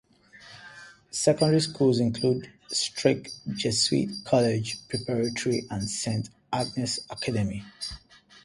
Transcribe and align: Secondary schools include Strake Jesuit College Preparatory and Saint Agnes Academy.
Secondary 1.11 1.59
schools 1.61 1.99
include 1.99 2.51
Strake 2.69 3.29
Jesuit 3.53 4.09
College 4.25 4.77
Preparatory 4.89 5.65
and 5.69 5.87
Saint 5.87 6.27
Agnes 6.51 6.97
Academy. 7.11 7.63